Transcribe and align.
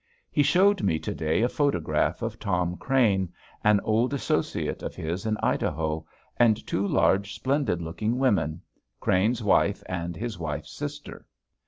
He 0.31 0.41
showed 0.41 0.81
me 0.81 0.97
to 0.97 1.13
day 1.13 1.43
a 1.43 1.47
photograph 1.47 2.23
of 2.23 2.39
Tom 2.39 2.75
Crane, 2.75 3.31
an 3.63 3.79
old 3.81 4.15
associate 4.15 4.81
of 4.81 4.95
his 4.95 5.27
in 5.27 5.37
Idaho, 5.43 6.07
and 6.37 6.57
two 6.65 6.87
large, 6.87 7.35
splendid 7.35 7.83
looking 7.83 8.17
women, 8.17 8.63
Crane's 8.99 9.43
wife 9.43 9.83
and 9.87 10.15
his 10.15 10.39
wife's 10.39 10.71
sister. 10.71 11.27